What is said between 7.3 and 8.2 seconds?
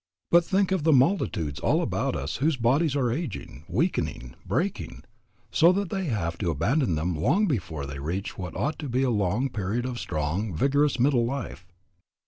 before they